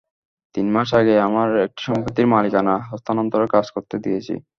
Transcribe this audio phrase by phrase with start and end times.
[0.55, 4.33] তিন মাস আগে আমার একটি সম্পত্তির মালিকানা হস্তান্তরের কাজ করতে দিয়েছি।